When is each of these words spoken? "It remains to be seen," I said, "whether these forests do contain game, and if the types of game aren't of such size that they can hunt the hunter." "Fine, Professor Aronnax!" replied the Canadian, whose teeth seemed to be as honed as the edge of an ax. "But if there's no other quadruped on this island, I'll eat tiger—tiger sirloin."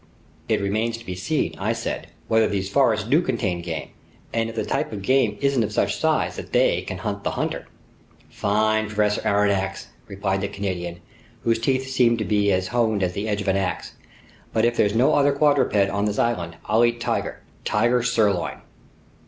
"It 0.49 0.59
remains 0.61 0.97
to 0.97 1.05
be 1.05 1.13
seen," 1.13 1.53
I 1.59 1.73
said, 1.73 2.07
"whether 2.27 2.47
these 2.47 2.71
forests 2.71 3.07
do 3.07 3.21
contain 3.21 3.61
game, 3.61 3.89
and 4.33 4.49
if 4.49 4.55
the 4.55 4.65
types 4.65 4.91
of 4.91 5.03
game 5.03 5.37
aren't 5.43 5.63
of 5.63 5.71
such 5.71 5.97
size 5.99 6.37
that 6.37 6.53
they 6.53 6.81
can 6.81 6.97
hunt 6.97 7.23
the 7.23 7.29
hunter." 7.37 7.67
"Fine, 8.27 8.87
Professor 8.87 9.21
Aronnax!" 9.21 9.89
replied 10.07 10.41
the 10.41 10.47
Canadian, 10.47 11.01
whose 11.43 11.59
teeth 11.59 11.87
seemed 11.87 12.17
to 12.17 12.25
be 12.25 12.51
as 12.51 12.69
honed 12.69 13.03
as 13.03 13.13
the 13.13 13.29
edge 13.29 13.41
of 13.41 13.47
an 13.47 13.57
ax. 13.57 13.93
"But 14.53 14.65
if 14.65 14.75
there's 14.75 14.95
no 14.95 15.13
other 15.13 15.33
quadruped 15.33 15.75
on 15.91 16.05
this 16.05 16.17
island, 16.17 16.57
I'll 16.65 16.83
eat 16.83 16.99
tiger—tiger 16.99 18.01
sirloin." 18.01 18.61